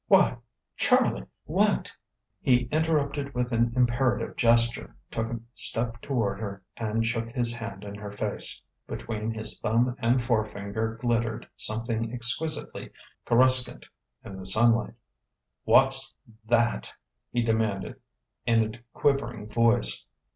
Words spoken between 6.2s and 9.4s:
her, and shook his hand in her face. Between